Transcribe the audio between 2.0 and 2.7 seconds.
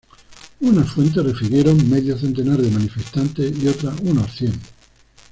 centenar